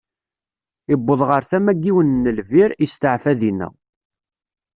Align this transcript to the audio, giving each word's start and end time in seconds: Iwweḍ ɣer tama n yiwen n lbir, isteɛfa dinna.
Iwweḍ 0.93 1.21
ɣer 1.29 1.41
tama 1.49 1.73
n 1.73 1.79
yiwen 1.85 2.23
n 2.23 2.31
lbir, 2.39 2.69
isteɛfa 2.85 3.33
dinna. 3.39 3.67